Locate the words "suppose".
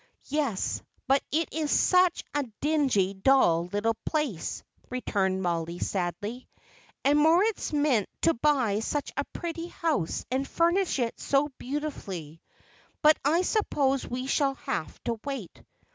13.43-14.07